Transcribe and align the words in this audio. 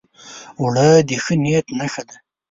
اوړه 0.59 0.87
د 1.07 1.09
ښه 1.23 1.33
نیت 1.43 1.65
نښه 1.77 2.03
ده 2.07 2.15